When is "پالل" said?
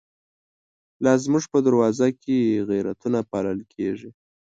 3.31-3.59